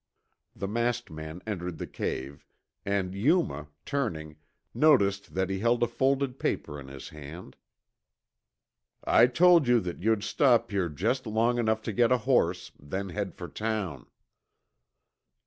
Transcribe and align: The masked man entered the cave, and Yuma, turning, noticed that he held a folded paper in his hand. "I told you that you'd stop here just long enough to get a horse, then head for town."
The 0.55 0.67
masked 0.67 1.11
man 1.11 1.43
entered 1.45 1.77
the 1.77 1.85
cave, 1.85 2.43
and 2.87 3.13
Yuma, 3.13 3.67
turning, 3.85 4.37
noticed 4.73 5.35
that 5.35 5.51
he 5.51 5.59
held 5.59 5.83
a 5.83 5.87
folded 5.87 6.39
paper 6.39 6.79
in 6.79 6.87
his 6.87 7.09
hand. 7.09 7.55
"I 9.03 9.27
told 9.27 9.67
you 9.67 9.79
that 9.81 10.01
you'd 10.01 10.23
stop 10.23 10.71
here 10.71 10.89
just 10.89 11.27
long 11.27 11.59
enough 11.59 11.83
to 11.83 11.93
get 11.93 12.11
a 12.11 12.17
horse, 12.17 12.71
then 12.79 13.09
head 13.09 13.35
for 13.35 13.47
town." 13.47 14.07